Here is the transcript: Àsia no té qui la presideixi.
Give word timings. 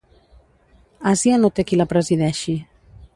Àsia 1.11 1.37
no 1.43 1.53
té 1.59 1.67
qui 1.73 1.79
la 1.83 1.89
presideixi. 1.95 2.57